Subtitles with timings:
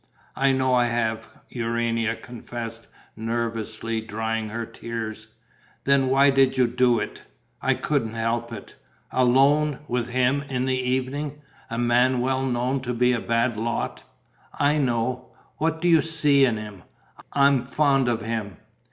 [0.35, 5.27] "I know I have!" Urania confessed, nervously, drying her tears.
[5.83, 7.23] "Then why did you do it?"
[7.61, 8.73] "I couldn't help it."
[9.11, 11.43] "Alone, with him, in the evening!
[11.69, 14.01] A man well known to be a bad lot."
[14.55, 16.81] "I know." "What do you see in him?"
[17.33, 18.57] "I'm fond of him."